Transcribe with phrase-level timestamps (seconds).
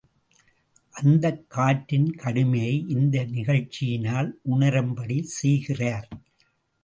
[0.93, 6.09] அந்தக் காற்றின் கடுமையை இந்த நிகழ்ச்சியினால் உணரும்படி செய்கிறார்.